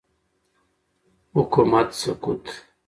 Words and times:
حکومت 1.35 1.87
سقوط 2.01 2.43